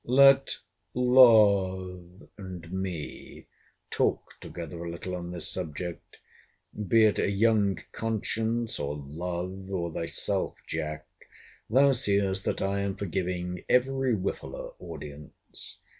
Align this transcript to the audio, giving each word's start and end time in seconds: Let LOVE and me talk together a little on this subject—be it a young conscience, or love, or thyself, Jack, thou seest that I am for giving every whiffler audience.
Let 0.07 0.57
LOVE 0.95 2.27
and 2.35 2.71
me 2.71 3.45
talk 3.91 4.39
together 4.39 4.83
a 4.83 4.89
little 4.89 5.13
on 5.15 5.29
this 5.29 5.47
subject—be 5.47 7.03
it 7.05 7.19
a 7.19 7.29
young 7.29 7.77
conscience, 7.91 8.79
or 8.79 8.95
love, 8.97 9.69
or 9.71 9.93
thyself, 9.93 10.55
Jack, 10.67 11.05
thou 11.69 11.91
seest 11.91 12.45
that 12.45 12.63
I 12.63 12.79
am 12.79 12.95
for 12.95 13.05
giving 13.05 13.63
every 13.69 14.15
whiffler 14.15 14.71
audience. 14.79 15.77